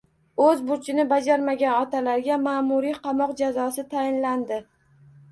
[0.43, 4.59] O‘z burchini bajarmagan otalarga mamuriy qamoq jazosi tayinlandi